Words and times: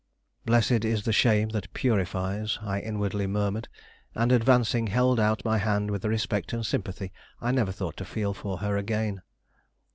"Blessed 0.47 0.83
is 0.83 1.03
the 1.03 1.13
shame 1.13 1.49
that 1.49 1.71
purifies," 1.73 2.57
I 2.63 2.79
inwardly 2.79 3.27
murmured, 3.27 3.69
and 4.15 4.31
advancing, 4.31 4.87
held 4.87 5.19
out 5.19 5.45
my 5.45 5.59
hand 5.59 5.91
with 5.91 6.03
a 6.03 6.09
respect 6.09 6.53
and 6.53 6.65
sympathy 6.65 7.11
I 7.39 7.51
never 7.51 7.71
thought 7.71 7.97
to 7.97 8.03
feel 8.05 8.33
for 8.33 8.57
her 8.57 8.77
again. 8.77 9.21